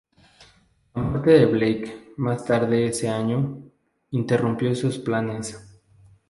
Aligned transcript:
La 0.95 1.03
muerte 1.03 1.29
de 1.29 1.45
Blake, 1.45 2.13
más 2.17 2.43
tarde 2.43 2.87
ese 2.87 3.07
año, 3.07 3.61
interrumpió 4.09 4.71
esos 4.71 4.97
planes. 4.97 5.79